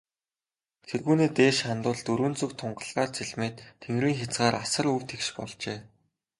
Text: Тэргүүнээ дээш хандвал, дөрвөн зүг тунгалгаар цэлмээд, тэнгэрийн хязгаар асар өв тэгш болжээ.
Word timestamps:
Тэргүүнээ 0.87 1.29
дээш 1.37 1.57
хандвал, 1.67 1.99
дөрвөн 2.05 2.35
зүг 2.39 2.51
тунгалгаар 2.59 3.09
цэлмээд, 3.17 3.57
тэнгэрийн 3.81 4.17
хязгаар 4.19 4.55
асар 4.63 4.85
өв 4.95 5.03
тэгш 5.09 5.27
болжээ. 5.37 5.79